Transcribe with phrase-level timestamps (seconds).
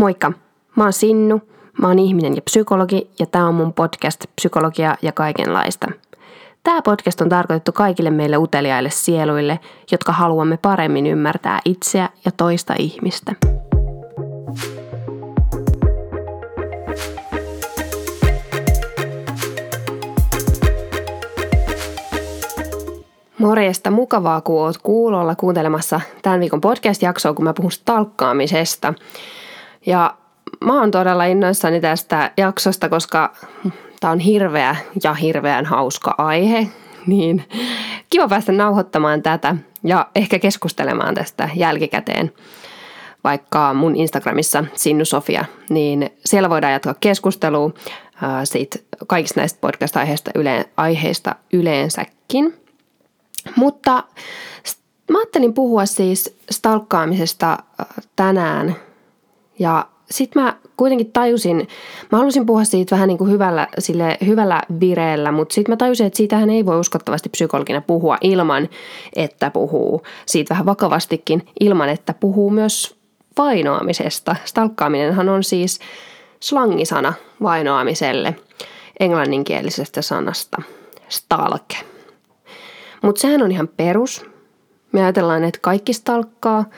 [0.00, 0.32] Moikka,
[0.76, 1.40] mä oon Sinnu,
[1.80, 5.86] mä oon ihminen ja psykologi ja tää on mun podcast Psykologia ja kaikenlaista.
[6.62, 9.60] Tämä podcast on tarkoitettu kaikille meille uteliaille sieluille,
[9.92, 13.34] jotka haluamme paremmin ymmärtää itseä ja toista ihmistä.
[23.38, 28.94] Morjesta, mukavaa kun oot kuulolla kuuntelemassa tämän viikon podcast-jaksoa, kun mä puhun stalkkaamisesta.
[29.86, 30.16] Ja
[30.64, 33.32] mä oon todella innoissani tästä jaksosta, koska
[34.00, 36.68] tämä on hirveä ja hirveän hauska aihe.
[37.06, 37.44] Niin
[38.10, 42.32] kiva päästä nauhoittamaan tätä ja ehkä keskustelemaan tästä jälkikäteen
[43.24, 47.70] vaikka mun Instagramissa Sinnu Sofia, niin siellä voidaan jatkaa keskustelua
[48.44, 52.54] siitä kaikista näistä podcast-aiheista yle, aiheista yleensäkin.
[53.56, 54.04] Mutta
[55.10, 57.58] mä ajattelin puhua siis stalkkaamisesta
[58.16, 58.76] tänään
[59.60, 61.68] ja sitten mä kuitenkin tajusin,
[62.12, 66.06] mä halusin puhua siitä vähän niin kuin hyvällä, sille, hyvällä vireellä, mutta sitten mä tajusin,
[66.06, 68.68] että siitähän ei voi uskottavasti psykologina puhua ilman,
[69.16, 72.96] että puhuu siitä vähän vakavastikin, ilman että puhuu myös
[73.38, 74.36] vainoamisesta.
[74.44, 75.80] Stalkkaaminenhan on siis
[76.40, 78.36] slangisana vainoamiselle
[79.00, 80.62] englanninkielisestä sanasta
[81.08, 81.76] stalke.
[83.02, 84.24] Mutta sehän on ihan perus.
[84.92, 86.64] Me ajatellaan, että kaikki stalkkaa–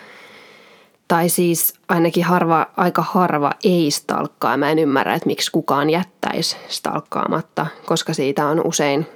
[1.12, 4.56] tai siis ainakin harva, aika harva ei stalkkaa.
[4.56, 9.06] Mä en ymmärrä, että miksi kukaan jättäisi stalkkaamatta, koska siitä on usein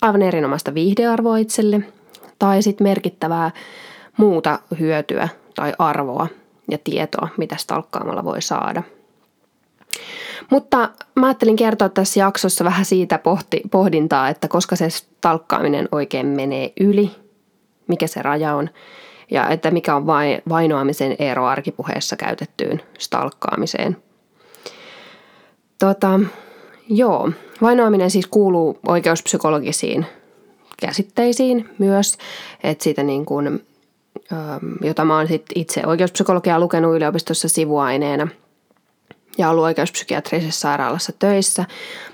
[0.00, 1.80] aivan erinomaista viihdearvoa itselle
[2.38, 3.50] tai sitten merkittävää
[4.16, 6.26] muuta hyötyä tai arvoa
[6.70, 8.82] ja tietoa, mitä stalkkaamalla voi saada.
[10.50, 16.26] Mutta mä ajattelin kertoa tässä jaksossa vähän siitä pohti, pohdintaa, että koska se stalkkaaminen oikein
[16.26, 17.10] menee yli,
[17.88, 18.70] mikä se raja on–
[19.30, 20.06] ja että mikä on
[20.48, 23.96] vainoamisen ero arkipuheessa käytettyyn stalkkaamiseen.
[25.78, 26.20] Tota,
[26.88, 27.30] joo,
[27.62, 30.06] vainoaminen siis kuuluu oikeuspsykologisiin
[30.80, 32.18] käsitteisiin myös,
[32.62, 33.66] että siitä niin kuin,
[34.80, 38.28] jota mä oon sit itse oikeuspsykologiaa lukenut yliopistossa sivuaineena
[39.38, 41.64] ja ollut oikeuspsykiatrisessa sairaalassa töissä.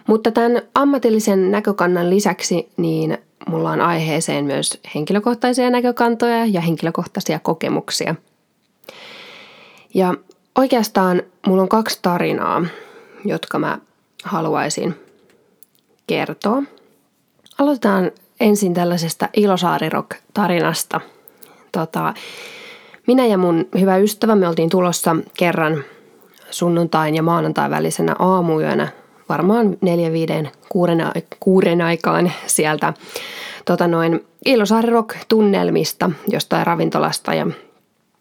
[0.07, 8.15] Mutta tämän ammatillisen näkökannan lisäksi niin mulla on aiheeseen myös henkilökohtaisia näkökantoja ja henkilökohtaisia kokemuksia.
[9.95, 10.15] Ja
[10.59, 12.65] oikeastaan mulla on kaksi tarinaa,
[13.25, 13.79] jotka mä
[14.25, 14.95] haluaisin
[16.07, 16.63] kertoa.
[17.59, 21.01] Aloitetaan ensin tällaisesta Ilosaari-rock-tarinasta.
[21.73, 22.15] Tota,
[23.07, 25.85] minä ja mun hyvä ystävä, me oltiin tulossa kerran
[26.51, 28.89] sunnuntain ja maanantain välisenä aamuyönä
[29.31, 30.99] varmaan neljä, viiden, kuuden,
[31.41, 32.93] kuuden aikaan sieltä
[33.65, 37.47] tota noin, Ilosaari Rock-tunnelmista jostain ravintolasta ja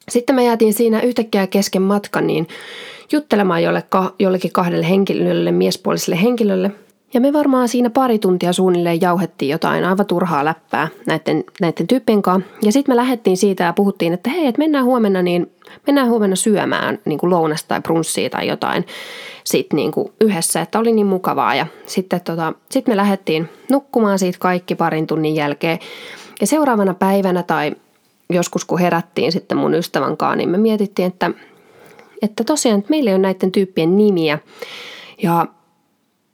[0.09, 2.47] sitten me jäätiin siinä yhtäkkiä kesken matkan niin
[3.11, 3.61] juttelemaan
[4.19, 6.71] jollekin kahdelle henkilölle, miespuoliselle henkilölle.
[7.13, 12.21] Ja me varmaan siinä pari tuntia suunnilleen jauhettiin jotain aivan turhaa läppää näiden, näiden tyyppien
[12.21, 12.49] kanssa.
[12.61, 15.51] Ja sitten me lähdettiin siitä ja puhuttiin, että hei, että mennään huomenna, niin
[15.87, 18.85] mennään huomenna syömään niin kuin lounasta tai brunssia tai jotain
[19.43, 21.55] sit niin kuin yhdessä, että oli niin mukavaa.
[21.55, 25.79] Ja sitten tota, sit me lähdettiin nukkumaan siitä kaikki parin tunnin jälkeen.
[26.41, 27.75] Ja seuraavana päivänä tai
[28.29, 31.31] joskus kun herättiin sitten mun ystävän kanssa, niin me mietittiin, että,
[32.21, 34.39] että tosiaan että meillä ei ole näiden tyyppien nimiä.
[35.23, 35.47] Ja,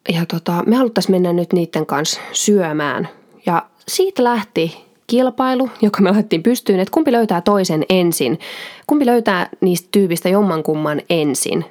[0.09, 3.09] ja tota, me haluttaisiin mennä nyt niiden kanssa syömään.
[3.45, 8.39] Ja siitä lähti kilpailu, joka me laitettiin pystyyn, että kumpi löytää toisen ensin.
[8.88, 11.66] Kumpi löytää niistä tyypistä jommankumman ensin.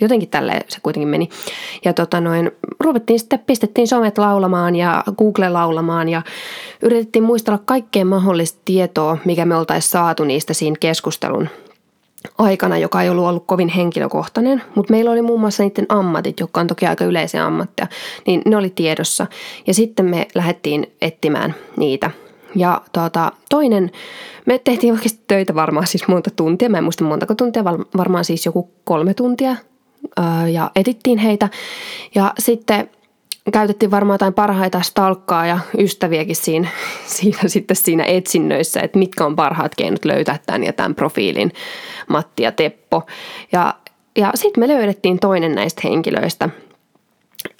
[0.00, 1.28] Jotenkin tälle se kuitenkin meni.
[1.84, 2.50] Ja tota noin,
[2.80, 6.22] ruvettiin sitten, pistettiin somet laulamaan ja Google laulamaan ja
[6.82, 11.48] yritettiin muistella kaikkea mahdollista tietoa, mikä me oltaisiin saatu niistä siinä keskustelun
[12.38, 16.60] aikana, joka ei ollut ollut kovin henkilökohtainen, mutta meillä oli muun muassa niiden ammatit, jotka
[16.60, 17.86] on toki aika yleisiä ammatteja,
[18.26, 19.26] niin ne oli tiedossa.
[19.66, 22.10] Ja sitten me lähdettiin etsimään niitä.
[22.56, 23.90] Ja tuota, toinen,
[24.46, 27.64] me tehtiin oikeasti töitä varmaan siis monta tuntia, mä en muista montako tuntia,
[27.96, 29.56] varmaan siis joku kolme tuntia
[30.52, 31.48] ja etittiin heitä.
[32.14, 32.90] Ja sitten
[33.52, 36.68] käytettiin varmaan jotain parhaita stalkkaa ja ystäviäkin siinä,
[37.06, 41.52] siinä, sitten siinä etsinnöissä, että mitkä on parhaat keinot löytää tämän ja tämän profiilin,
[42.08, 43.02] Matti ja Teppo.
[43.52, 43.74] Ja,
[44.16, 46.48] ja sitten me löydettiin toinen näistä henkilöistä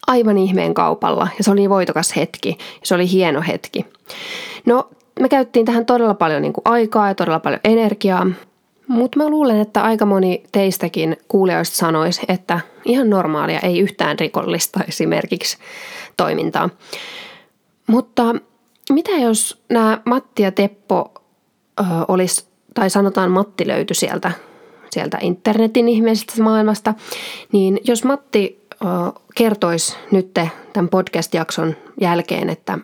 [0.07, 3.87] aivan ihmeen kaupalla ja se oli voitokas hetki ja se oli hieno hetki.
[4.67, 4.89] No
[5.21, 8.27] me käyttiin tähän todella paljon niin kuin aikaa ja todella paljon energiaa
[8.87, 14.81] mutta mä luulen, että aika moni teistäkin kuulijoista sanoisi, että ihan normaalia, ei yhtään rikollista
[14.89, 15.59] esimerkiksi
[16.17, 16.71] toimintaa.
[17.87, 18.35] Mutta
[18.91, 21.13] mitä jos nämä Matti ja Teppo
[21.81, 22.45] ö, olisi,
[22.75, 24.33] tai sanotaan Matti löytyi sieltä,
[24.91, 26.95] sieltä internetin ihmisestä maailmasta,
[27.53, 28.65] niin jos Matti
[29.35, 30.35] kertoisi nyt
[30.73, 32.79] tämän podcast-jakson jälkeen, että,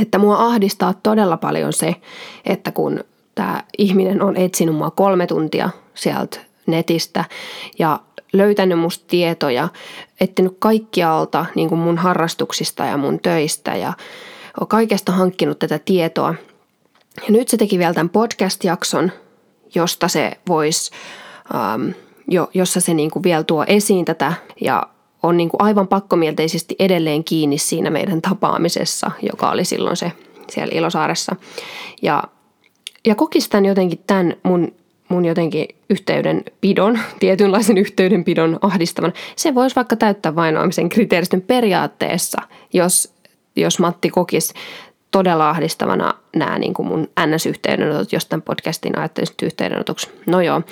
[0.00, 1.94] että mua ahdistaa todella paljon se,
[2.44, 7.24] että kun tämä ihminen on etsinyt mua kolme tuntia sieltä netistä
[7.78, 8.00] ja
[8.36, 9.68] löytänyt musta tietoja,
[10.20, 13.92] etsinyt kaikkialta niin kuin mun harrastuksista ja mun töistä ja
[14.60, 16.34] on kaikesta hankkinut tätä tietoa.
[17.16, 19.12] Ja nyt se teki vielä tämän podcast-jakson,
[19.74, 20.90] josta se voisi,
[21.54, 21.88] ähm,
[22.28, 24.82] jo, jossa se niin kuin vielä tuo esiin tätä ja
[25.22, 30.12] on niin kuin aivan pakkomielteisesti edelleen kiinni siinä meidän tapaamisessa, joka oli silloin se
[30.50, 31.36] siellä Ilosaaressa.
[32.02, 32.22] Ja,
[33.06, 34.72] ja kokisi tämän jotenkin tämän mun
[35.14, 43.14] mun jotenkin yhteydenpidon, tietynlaisen yhteydenpidon ahdistavan, se voisi vaikka täyttää vainoamisen kriteeristön periaatteessa, jos,
[43.56, 44.54] jos Matti kokisi
[45.10, 50.10] todella ahdistavana nämä niin kuin mun NS-yhteydenotot, jos tämän podcastin ajattelisit yhteydenotoksi.
[50.26, 50.62] No joo,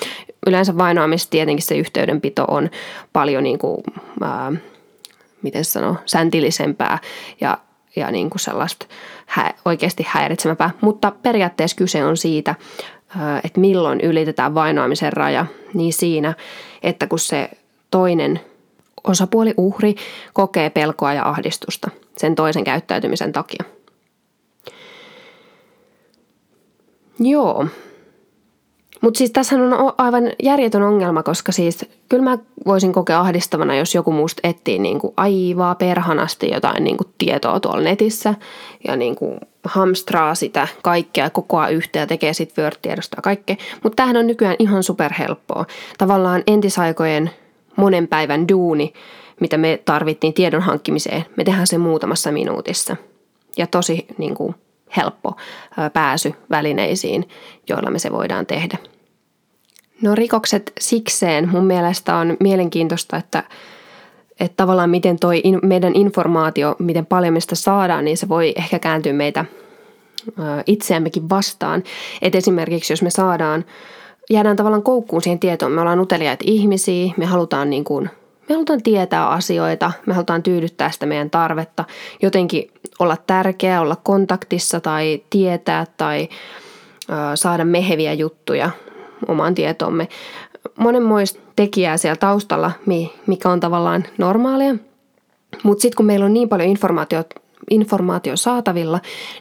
[0.46, 2.70] yleensä vainoamista tietenkin se yhteydenpito on
[3.12, 3.82] paljon niin kuin,
[4.20, 4.52] ää,
[5.42, 6.98] miten sano, säntillisempää
[7.40, 7.58] ja,
[7.96, 8.86] ja niin kuin sellaista
[9.26, 12.54] hä, oikeasti häiritsemäpää, mutta periaatteessa kyse on siitä,
[13.44, 16.34] että milloin ylitetään vainoamisen raja, niin siinä,
[16.82, 17.50] että kun se
[17.90, 18.40] toinen
[19.04, 19.94] osapuoli uhri
[20.32, 23.64] kokee pelkoa ja ahdistusta sen toisen käyttäytymisen takia.
[27.20, 27.66] Joo,
[29.00, 33.94] mutta siis tässä on aivan järjetön ongelma, koska siis kyllä mä voisin kokea ahdistavana, jos
[33.94, 38.34] joku musta etsii niin kuin aivaa perhanasti jotain niin kuin tietoa tuolla netissä
[38.88, 43.56] ja niin kuin hamstraa sitä kaikkea, kokoa yhteen ja tekee sitten Word-tiedostoa kaikkea.
[43.82, 45.66] Mutta tämähän on nykyään ihan superhelppoa.
[45.98, 47.30] Tavallaan entisaikojen
[47.76, 48.92] monen päivän duuni,
[49.40, 52.96] mitä me tarvittiin tiedon hankkimiseen, me tehdään se muutamassa minuutissa.
[53.56, 54.54] Ja tosi niin kuin,
[54.96, 55.36] helppo
[55.92, 57.28] pääsy välineisiin,
[57.68, 58.78] joilla me se voidaan tehdä.
[60.02, 63.42] No rikokset sikseen mun mielestä on mielenkiintoista, että,
[64.42, 68.78] että tavallaan miten toi in, meidän informaatio, miten paljon mistä saadaan, niin se voi ehkä
[68.78, 69.44] kääntyä meitä
[70.66, 71.82] itseämmekin vastaan.
[72.22, 73.64] Et esimerkiksi jos me saadaan,
[74.30, 78.10] jäädään tavallaan koukkuun siihen tietoon, me ollaan uteliaita ihmisiä, me halutaan niin kuin
[78.48, 81.84] me halutaan tietää asioita, me halutaan tyydyttää sitä meidän tarvetta,
[82.22, 86.28] jotenkin olla tärkeä, olla kontaktissa tai tietää tai
[87.34, 88.70] saada meheviä juttuja
[89.28, 90.08] omaan tietomme.
[90.78, 92.70] Monenmoista tekijää siellä taustalla,
[93.26, 94.74] mikä on tavallaan normaalia.
[95.62, 99.00] Mutta sitten kun meillä on niin paljon informaatiota informaatio saatavilla,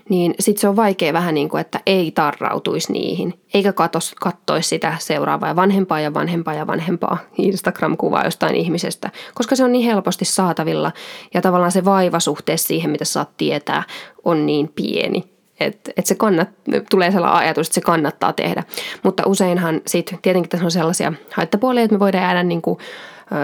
[0.09, 3.73] niin sitten se on vaikea vähän niin kuin, että ei tarrautuisi niihin, eikä
[4.19, 9.85] kattoisi sitä seuraavaa vanhempaa ja vanhempaa ja vanhempaa Instagram-kuvaa jostain ihmisestä, koska se on niin
[9.85, 10.91] helposti saatavilla
[11.33, 13.83] ja tavallaan se vaiva suhteessa siihen, mitä saat tietää,
[14.23, 15.30] on niin pieni,
[15.65, 16.49] että et se kannat,
[16.89, 18.63] tulee sellainen ajatus, että se kannattaa tehdä.
[19.03, 22.79] Mutta useinhan sitten tietenkin tässä on sellaisia haittapuolia, että me voidaan jäädä niin kuin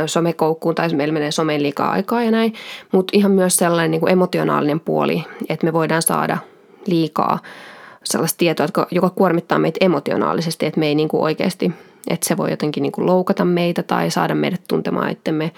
[0.06, 2.54] somekoukkuun tai meillä menee someen liikaa aikaa ja näin,
[2.92, 6.38] mutta ihan myös sellainen niin kuin emotionaalinen puoli, että me voidaan saada
[6.86, 7.40] liikaa
[8.04, 11.72] sellaista tietoa, joka kuormittaa meitä emotionaalisesti, että me ei niin kuin oikeasti,
[12.08, 15.52] että se voi jotenkin niin kuin loukata meitä tai saada meidät tuntemaan itsemme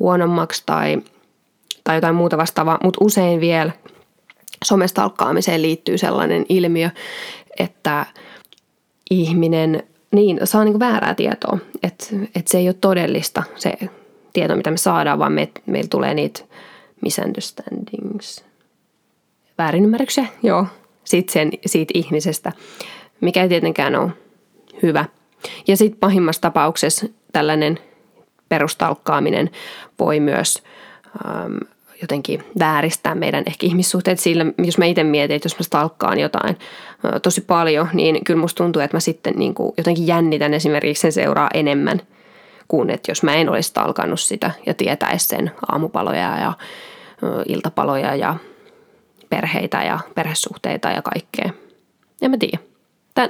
[0.00, 0.98] huonommaksi tai,
[1.84, 3.72] tai jotain muuta vastaavaa, mutta usein vielä
[4.64, 6.90] somestalkkaamiseen liittyy sellainen ilmiö,
[7.58, 8.06] että
[9.10, 13.72] ihminen niin, saa niin väärää tietoa, että, että se ei ole todellista se
[14.32, 16.40] tieto, mitä me saadaan, vaan me, meillä tulee niitä
[17.00, 18.44] misunderstandings,
[19.58, 20.66] väärinymmärryksiä, joo,
[21.04, 22.52] siitä, sen, siitä ihmisestä,
[23.20, 24.10] mikä ei tietenkään ole
[24.82, 25.04] hyvä.
[25.68, 27.78] Ja sitten pahimmassa tapauksessa tällainen
[28.48, 29.50] perustalkkaaminen
[29.98, 30.62] voi myös
[31.26, 31.56] ähm,
[32.02, 36.58] jotenkin vääristää meidän ehkä ihmissuhteet sillä, jos mä itse mietin, että jos mä stalkkaan jotain
[37.22, 41.12] tosi paljon, niin kyllä musta tuntuu, että mä sitten niin kuin jotenkin jännitän esimerkiksi sen
[41.12, 42.00] seuraa enemmän
[42.68, 46.52] kuin että jos mä en olisi stalkannut sitä ja tietäisi sen aamupaloja ja
[47.48, 48.36] iltapaloja ja
[49.28, 51.50] perheitä ja perhesuhteita ja kaikkea.
[52.22, 52.58] En mä tiedä.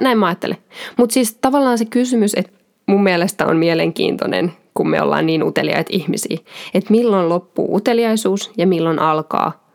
[0.01, 0.57] Näin mä ajattelen.
[0.97, 2.56] Mutta siis tavallaan se kysymys, että
[2.87, 6.37] mun mielestä on mielenkiintoinen kun me ollaan niin uteliaita ihmisiä.
[6.73, 9.67] Että milloin loppuu uteliaisuus ja milloin alkaa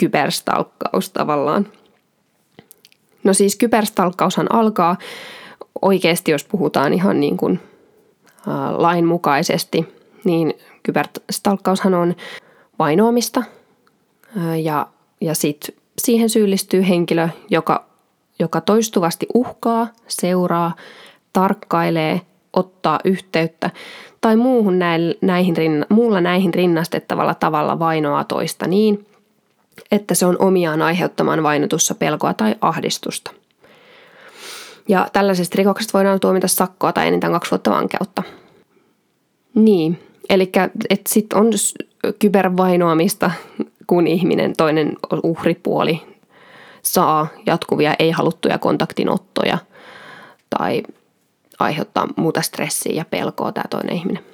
[0.00, 1.66] kyberstalkkaus tavallaan.
[3.24, 4.96] No siis kyberstalkkaushan alkaa
[5.82, 7.60] oikeasti, jos puhutaan ihan niin kuin
[8.48, 12.14] äh, lainmukaisesti, niin kyberstalkkaushan on
[12.78, 13.42] vainoamista
[14.62, 14.86] ja,
[15.20, 17.84] ja sitten siihen syyllistyy henkilö, joka,
[18.38, 20.74] joka toistuvasti uhkaa, seuraa,
[21.32, 22.20] tarkkailee
[22.52, 23.70] ottaa yhteyttä
[24.20, 24.78] tai muuhun
[25.22, 29.06] näihin, muulla näihin rinnastettavalla tavalla vainoaa toista niin,
[29.92, 33.30] että se on omiaan aiheuttamaan vainotussa pelkoa tai ahdistusta.
[34.88, 38.22] Ja tällaisesta rikoksesta voidaan tuomita sakkoa tai enintään kaksi vuotta vankeutta.
[39.54, 39.98] Niin,
[40.30, 40.52] eli
[41.08, 41.50] sitten on
[42.18, 43.30] kybervainoamista,
[43.86, 46.02] kun ihminen, toinen uhripuoli,
[46.82, 49.58] saa jatkuvia ei-haluttuja kontaktinottoja
[50.58, 50.82] tai
[51.60, 54.24] aiheuttaa muuta stressiä ja pelkoa tämä toinen ihminen.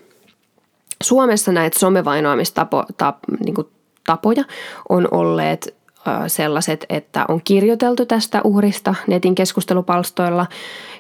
[1.03, 2.87] Suomessa näitä somevainoamistapoja
[3.45, 3.55] niin
[4.07, 4.45] tapoja
[4.89, 5.77] on olleet
[6.27, 10.47] sellaiset, että on kirjoiteltu tästä uhrista netin keskustelupalstoilla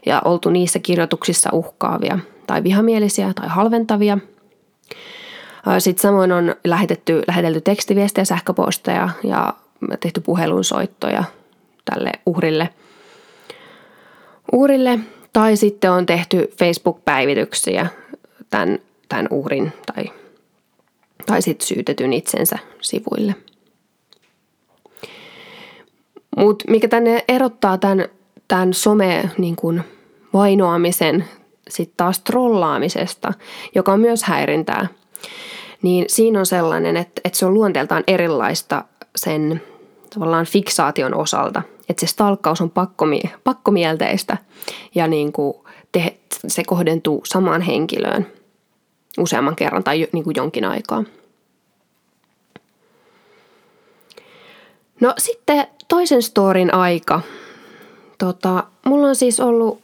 [0.06, 4.18] ja oltu niissä kirjoituksissa uhkaavia tai vihamielisiä tai halventavia.
[5.78, 9.54] Sitten samoin on lähetetty, lähetelty tekstiviestejä, sähköposteja ja
[10.00, 11.24] tehty puhelunsoittoja
[11.84, 12.68] tälle uhrille.
[14.52, 14.98] uhrille.
[15.36, 17.86] Tai sitten on tehty Facebook-päivityksiä
[18.50, 18.78] tämän,
[19.08, 20.04] tämän uhrin tai,
[21.26, 23.34] tai sitten syytetyn itsensä sivuille.
[26.36, 28.08] Mutta mikä tänne erottaa tämän,
[28.48, 29.84] tämän some niin kuin
[30.32, 31.24] vainoamisen
[31.68, 33.32] sitten taas trollaamisesta,
[33.74, 34.86] joka on myös häirintää,
[35.82, 38.84] niin siinä on sellainen, että, että se on luonteeltaan erilaista
[39.16, 39.62] sen
[40.14, 41.62] tavallaan fiksaation osalta.
[41.88, 44.36] Että se stalkkaus on pakkomi, pakkomielteistä
[44.94, 45.54] ja niin kuin
[45.92, 46.16] te,
[46.46, 48.26] se kohdentuu samaan henkilöön
[49.18, 51.04] useamman kerran tai niin kuin jonkin aikaa.
[55.00, 57.20] No sitten toisen storin aika.
[58.18, 59.80] Tota, mulla on siis ollut,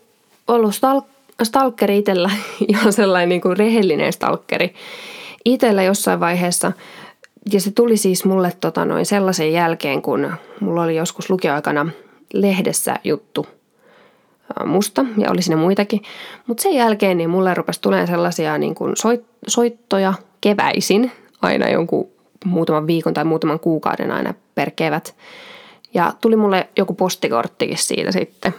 [0.49, 2.31] ollut stalk- stalkeri itsellä,
[2.69, 4.75] ihan sellainen niin kuin rehellinen stalkeri
[5.45, 6.73] itsellä jossain vaiheessa.
[7.53, 11.91] Ja se tuli siis mulle tota noin sellaisen jälkeen, kun mulla oli joskus lukioaikana
[12.33, 13.47] lehdessä juttu
[14.65, 16.03] musta ja oli siinä muitakin.
[16.47, 22.11] Mutta sen jälkeen niin mulle rupesi tulemaan sellaisia niin kuin soit, soittoja keväisin aina jonkun
[22.45, 25.15] muutaman viikon tai muutaman kuukauden aina per kevät.
[25.95, 28.55] Ja tuli mulle joku postikorttikin siitä sitten.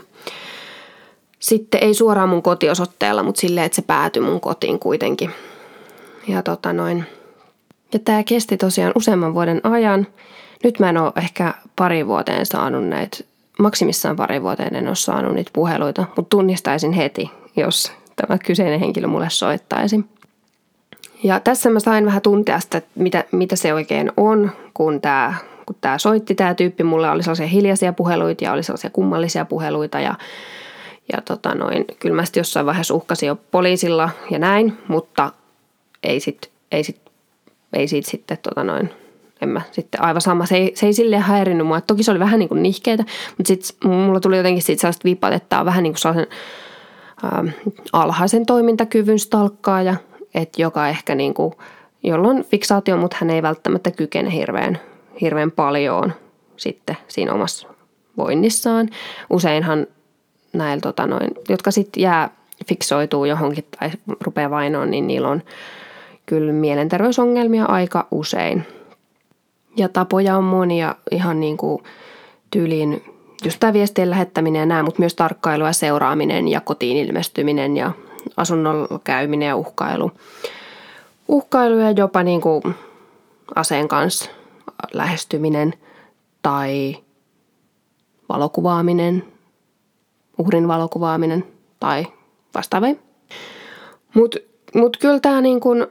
[1.40, 5.32] Sitten ei suoraan mun kotiosoitteella, mutta silleen, että se päätyi mun kotiin kuitenkin.
[6.28, 7.06] Ja tota noin.
[7.93, 10.07] Ja tämä kesti tosiaan useamman vuoden ajan.
[10.63, 13.17] Nyt mä en ole ehkä pari vuoteen saanut näitä,
[13.59, 19.07] maksimissaan pari vuoteen en ole saanut niitä puheluita, mutta tunnistaisin heti, jos tämä kyseinen henkilö
[19.07, 20.05] mulle soittaisi.
[21.23, 25.33] Ja tässä mä sain vähän tuntea sitä, että mitä, mitä se oikein on, kun tämä
[25.65, 30.00] kun tämä soitti tämä tyyppi, mulle oli sellaisia hiljaisia puheluita ja oli sellaisia kummallisia puheluita
[30.00, 30.15] ja,
[31.13, 35.31] ja tota noin, kyllä mä jossain vaiheessa uhkasin jo poliisilla ja näin, mutta
[36.03, 37.01] ei, sit, ei, sit,
[37.74, 38.89] ei siitä sitten tota noin,
[39.42, 40.46] en mä sitten aivan sama.
[40.46, 41.82] Se ei, se ei silleen häirinnyt mua.
[41.82, 43.03] Toki se oli vähän niin kuin nihkeitä,
[43.38, 46.27] mutta sitten mulla tuli jotenkin siitä sellaista vipat, että tämä on vähän niin kuin sellaisen
[47.24, 47.48] ähm,
[47.94, 49.96] alhaisen toimintakyvyn stalkkaaja,
[50.34, 51.53] että joka ehkä niin kuin,
[52.03, 54.80] jolla on fiksaatio, mutta hän ei välttämättä kykene hirveän,
[55.22, 56.13] hirveän paljon
[56.58, 57.68] sitten siinä omassa
[58.18, 58.89] voinnissaan.
[59.30, 59.88] Useinhan
[60.53, 62.30] näillä, tota noin, jotka sitten jää
[62.68, 63.89] fiksoituu johonkin tai
[64.22, 65.42] rupeaa vainoon, niin niillä on
[66.25, 68.65] kyllä mielenterveysongelmia aika usein.
[69.77, 71.84] Ja tapoja on monia ihan niin kuin
[72.51, 73.03] tyylin
[73.44, 77.92] just tämä viestien lähettäminen ja nämä, mutta myös tarkkailu ja seuraaminen ja kotiin ilmestyminen ja
[78.38, 80.12] asunnolla käyminen ja uhkailu.
[81.27, 82.63] Uhkailu ja jopa niin kuin
[83.56, 84.32] aseen kanssa
[84.94, 85.74] lähestyminen
[86.42, 86.98] tai
[88.30, 89.24] valokuvaaminen,
[90.38, 91.46] uhrin valokuvaaminen
[91.80, 92.06] tai
[92.56, 92.96] vastaavia.
[94.13, 94.38] Mutta
[94.75, 95.88] mut kyllä tämä niin kun,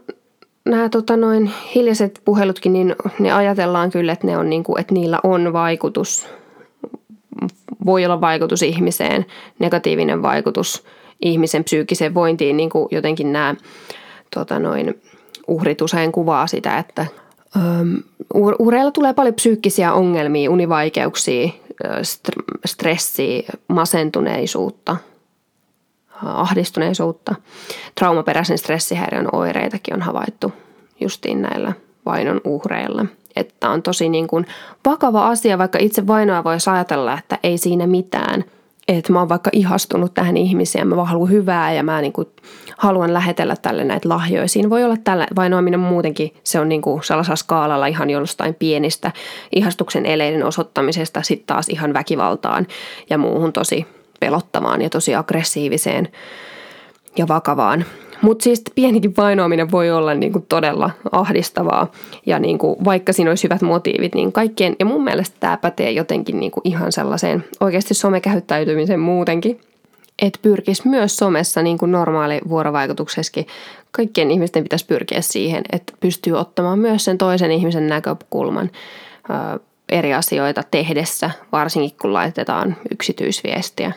[0.65, 4.95] nämä tota noin hiljaiset puhelutkin, niin ne ajatellaan kyllä, että, ne on niin kuin, että
[4.95, 6.27] niillä on vaikutus,
[7.85, 9.27] voi olla vaikutus ihmiseen,
[9.59, 10.85] negatiivinen vaikutus
[11.23, 13.55] ihmisen psyykkiseen vointiin, niin kuin jotenkin nämä
[14.35, 15.03] tota noin,
[15.49, 17.07] uhrit usein kuvaa sitä, että
[18.59, 21.49] uhreilla tulee paljon psyykkisiä ongelmia, univaikeuksia,
[22.65, 24.97] stressiä, masentuneisuutta–
[26.25, 27.35] ahdistuneisuutta.
[27.95, 30.53] Traumaperäisen stressihäiriön oireitakin on havaittu
[31.01, 31.73] justiin näillä
[32.07, 33.07] vainon uhreilla.
[33.37, 34.47] Että on tosi niin kuin
[34.87, 38.45] vakava asia, vaikka itse vainoa voisi ajatella, että ei siinä mitään.
[38.89, 42.29] Että mä oon vaikka ihastunut tähän ihmiseen, mä vaan haluan hyvää ja mä niin kuin
[42.79, 44.49] haluan lähetellä tälle näitä lahjoja.
[44.49, 49.13] Siinä voi olla tällä vainoaminen muutenkin, se on niin kuin sellaisella skaalalla ihan jostain pienistä
[49.53, 52.67] ihastuksen eleiden osoittamisesta sitten taas ihan väkivaltaan
[53.11, 53.87] ja muuhun tosi
[54.23, 56.09] pelottavaan ja tosi aggressiiviseen
[57.19, 57.85] ja vakavaan.
[58.23, 61.93] Mutta siis pienikin vainoaminen voi olla niinku todella ahdistavaa
[62.27, 66.41] ja niinku, vaikka siinä olisi hyvät motiivit, niin kaikkien, ja mun mielestä tämä pätee jotenkin
[66.41, 69.61] niinku ihan sellaiseen oikeasti somekäyttäytymiseen muutenkin,
[70.23, 73.47] että pyrkisi myös somessa niin kuin normaali vuorovaikutuksessakin,
[73.91, 78.71] kaikkien ihmisten pitäisi pyrkiä siihen, että pystyy ottamaan myös sen toisen ihmisen näkökulman
[79.31, 83.93] ö, eri asioita tehdessä, varsinkin kun laitetaan yksityisviestiä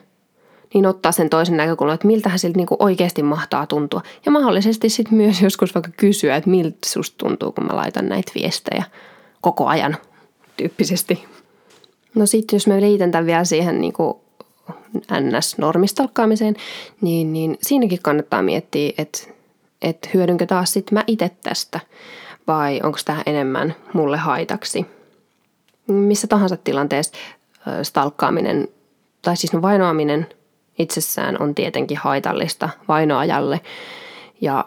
[0.73, 4.01] niin ottaa sen toisen näkökulman, että miltähän siltä niin oikeasti mahtaa tuntua.
[4.25, 8.31] Ja mahdollisesti sitten myös joskus vaikka kysyä, että miltä susta tuntuu, kun mä laitan näitä
[8.35, 8.83] viestejä
[9.41, 9.97] koko ajan
[10.57, 11.25] tyyppisesti.
[12.15, 14.13] No sitten jos mä liitän tämän vielä siihen niin kuin
[15.11, 16.55] NS-normistalkkaamiseen,
[17.01, 19.19] niin, niin siinäkin kannattaa miettiä, että,
[19.81, 21.79] että hyödynkö taas sitten mä itse tästä
[22.47, 24.85] vai onko tämä enemmän mulle haitaksi.
[25.87, 27.13] Missä tahansa tilanteessa
[27.83, 28.67] stalkkaaminen,
[29.21, 30.27] tai siis no vainoaminen
[30.79, 33.61] itsessään on tietenkin haitallista vainoajalle
[34.41, 34.65] ja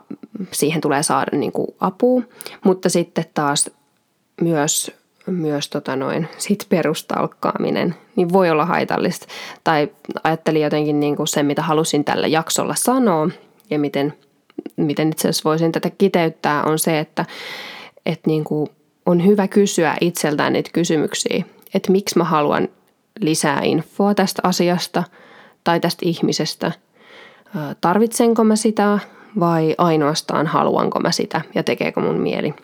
[0.53, 2.23] siihen tulee saada niin kuin apua,
[2.65, 3.71] mutta sitten taas
[4.41, 4.91] myös
[5.31, 9.27] myös tota noin, sit perustalkkaaminen, niin voi olla haitallista.
[9.65, 9.88] Tai
[10.25, 13.29] ajattelin jotenkin niin kuin se, mitä halusin tällä jaksolla sanoa
[13.71, 14.15] ja miten,
[14.77, 17.25] miten itse asiassa voisin tätä kiteyttää, on se, että,
[18.07, 18.71] että niin kuin
[19.07, 22.69] on hyvä kysyä itseltään niitä kysymyksiä, että miksi mä haluan
[23.21, 25.05] lisää infoa tästä asiasta
[25.69, 26.73] tai tästä ihmisestä.
[27.81, 28.99] Tarvitsenko mä sitä
[29.41, 32.55] vai ainoastaan haluanko mä sitä ja tekeekö mun mieli.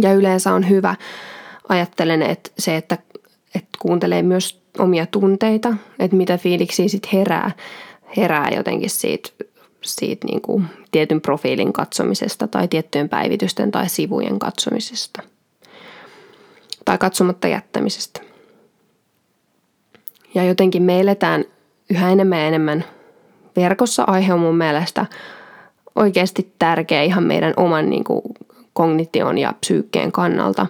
[0.00, 0.94] Ja yleensä on hyvä
[1.68, 2.98] ajattelen, että se, että,
[3.54, 7.50] että kuuntelee myös omia tunteita, että mitä fiiliksiä sitten herää,
[8.16, 9.30] herää jotenkin siitä,
[9.80, 15.22] siitä niin kuin tietyn profiilin katsomisesta tai tiettyjen päivitysten tai sivujen katsomisesta
[16.84, 18.20] tai katsomatta jättämisestä.
[20.34, 21.44] Ja jotenkin me eletään
[21.92, 22.84] yhä enemmän ja enemmän
[23.56, 24.04] verkossa.
[24.06, 25.06] Aihe on mun mielestä
[25.94, 28.22] oikeasti tärkeä ihan meidän oman niin kuin
[28.72, 30.66] kognition ja psyykkeen kannalta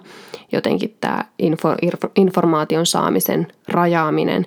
[0.51, 1.75] jotenkin tämä info,
[2.15, 4.45] informaation saamisen rajaaminen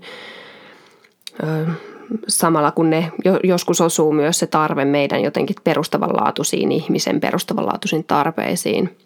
[2.28, 3.12] samalla kun ne
[3.44, 8.96] joskus osuu myös se tarve meidän jotenkin perustavanlaatuisiin ihmisen perustavanlaatuisiin tarpeisiin,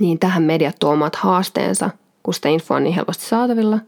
[0.00, 1.90] niin tähän mediat tuo omat haasteensa,
[2.22, 3.78] kun sitä info on niin helposti saatavilla.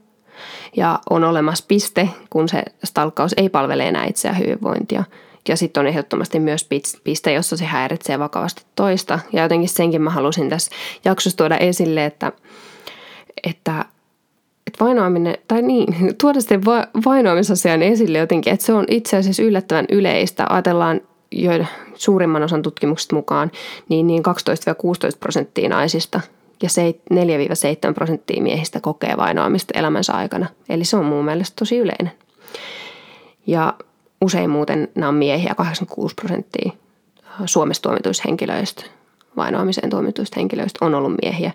[0.76, 5.04] Ja on olemassa piste, kun se stalkkaus ei palvele enää itseä hyvinvointia–
[5.48, 6.68] ja sitten on ehdottomasti myös
[7.04, 9.18] piste, jossa se häiritsee vakavasti toista.
[9.32, 10.70] Ja jotenkin senkin mä halusin tässä
[11.04, 12.32] jaksossa tuoda esille, että,
[13.46, 13.84] että,
[14.66, 19.42] että vainoaminen, tai niin, tuoda sitten va, vainoamisasian esille jotenkin, että se on itse asiassa
[19.42, 20.46] yllättävän yleistä.
[20.48, 21.00] Ajatellaan
[21.32, 21.50] jo
[21.94, 23.50] suurimman osan tutkimuksista mukaan,
[23.88, 24.22] niin, niin
[25.14, 26.20] 12-16 prosenttia naisista
[26.62, 26.68] ja
[27.90, 30.46] 4-7 prosenttia miehistä kokee vainoamista elämänsä aikana.
[30.68, 32.12] Eli se on mun mielestä tosi yleinen.
[33.46, 33.74] Ja
[34.22, 36.72] Usein muuten nämä on miehiä, 86 prosenttia
[37.46, 38.84] Suomessa tuomituista henkilöistä,
[39.36, 41.52] vainoamiseen tuomituista henkilöistä on ollut miehiä.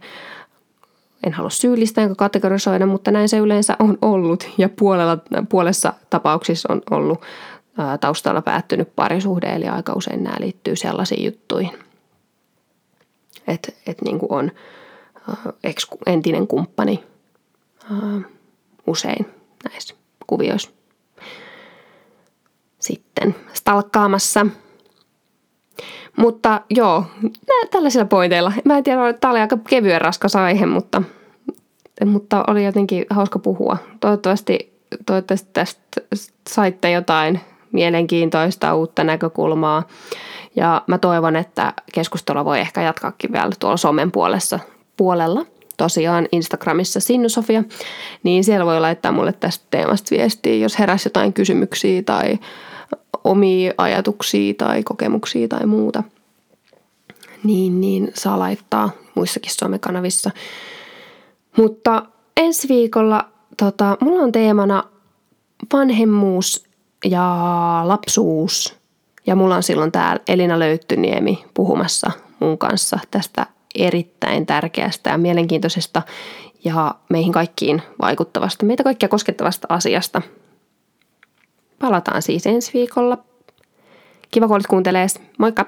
[1.23, 5.17] En halua syyllistää enkä kategorisoida, mutta näin se yleensä on ollut ja puolella,
[5.49, 7.21] puolessa tapauksissa on ollut
[7.99, 11.79] taustalla päättynyt parisuhde, eli aika usein nämä liittyy sellaisiin juttuihin,
[13.47, 14.51] että et niin on
[16.05, 17.03] entinen kumppani
[18.87, 19.25] usein
[19.63, 19.95] näissä
[20.27, 20.71] kuvioissa
[22.79, 24.45] sitten stalkkaamassa.
[26.17, 27.05] Mutta joo,
[27.71, 28.53] tällaisilla pointeilla.
[28.65, 31.01] Mä en tiedä, tämä oli aika kevyen raskas aihe, mutta,
[32.05, 33.77] mutta oli jotenkin hauska puhua.
[33.99, 36.01] Toivottavasti, toivottavasti tästä
[36.49, 37.39] saitte jotain
[37.71, 39.83] mielenkiintoista uutta näkökulmaa.
[40.55, 44.59] Ja mä toivon, että keskustelua voi ehkä jatkaakin vielä tuolla somen puolessa,
[44.97, 45.45] puolella.
[45.77, 47.63] Tosiaan Instagramissa Sinnusofia,
[48.23, 52.39] niin siellä voi laittaa mulle tästä teemasta viestiä, jos heräsi jotain kysymyksiä tai
[53.23, 56.03] omia ajatuksia tai kokemuksia tai muuta,
[57.43, 60.31] niin, niin saa laittaa muissakin somekanavissa.
[61.57, 62.05] Mutta
[62.37, 64.83] ensi viikolla tota, mulla on teemana
[65.73, 66.63] vanhemmuus
[67.05, 68.77] ja lapsuus.
[69.27, 76.01] Ja mulla on silloin täällä Elina Löyttyniemi puhumassa mun kanssa tästä erittäin tärkeästä ja mielenkiintoisesta
[76.63, 80.21] ja meihin kaikkiin vaikuttavasta, meitä kaikkia koskettavasta asiasta–
[81.79, 83.17] Palataan siis ensi viikolla.
[84.31, 85.19] Kiva kun olit kuuntelees.
[85.37, 85.65] Moikka!